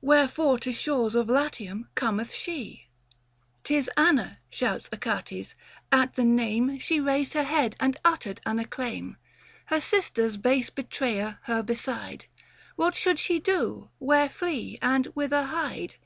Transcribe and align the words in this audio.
Wherefore 0.00 0.58
to 0.60 0.72
shores 0.72 1.14
of 1.14 1.28
Latium 1.28 1.90
conieth 1.94 2.32
she? 2.32 2.88
650" 3.64 3.64
'Tis 3.64 3.90
Anna," 3.98 4.38
shouts 4.48 4.88
Achates: 4.88 5.54
at 5.92 6.14
the 6.14 6.24
name 6.24 6.78
She 6.78 6.98
raised 7.00 7.34
her 7.34 7.42
head 7.42 7.76
and 7.78 7.98
uttered 8.02 8.40
an 8.46 8.58
acclaim. 8.58 9.18
Her 9.66 9.78
sister's 9.82 10.38
base 10.38 10.70
betrayer 10.70 11.38
her 11.42 11.62
beside— 11.62 12.24
What 12.76 12.94
should 12.94 13.18
she 13.18 13.38
do, 13.40 13.90
where 13.98 14.30
flee, 14.30 14.78
and 14.80 15.04
whither 15.08 15.42
hide 15.42 15.96